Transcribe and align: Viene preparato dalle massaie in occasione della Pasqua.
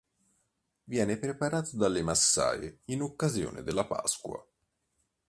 Viene 0.85 1.17
preparato 1.19 1.77
dalle 1.77 2.01
massaie 2.01 2.79
in 2.85 3.03
occasione 3.03 3.61
della 3.61 3.85
Pasqua. 3.85 4.43